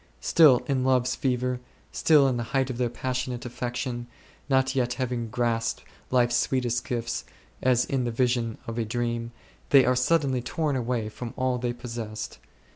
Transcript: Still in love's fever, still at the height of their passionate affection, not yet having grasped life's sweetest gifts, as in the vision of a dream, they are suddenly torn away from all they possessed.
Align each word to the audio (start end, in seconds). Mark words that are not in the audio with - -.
Still 0.21 0.63
in 0.65 0.83
love's 0.83 1.13
fever, 1.15 1.59
still 1.91 2.27
at 2.27 2.35
the 2.35 2.41
height 2.57 2.71
of 2.71 2.79
their 2.79 2.89
passionate 2.89 3.45
affection, 3.45 4.07
not 4.49 4.73
yet 4.73 4.95
having 4.95 5.29
grasped 5.29 5.83
life's 6.09 6.37
sweetest 6.37 6.83
gifts, 6.87 7.23
as 7.61 7.85
in 7.85 8.03
the 8.03 8.09
vision 8.09 8.57
of 8.65 8.79
a 8.79 8.83
dream, 8.83 9.31
they 9.69 9.85
are 9.85 9.95
suddenly 9.95 10.41
torn 10.41 10.75
away 10.75 11.07
from 11.07 11.35
all 11.37 11.59
they 11.59 11.71
possessed. 11.71 12.39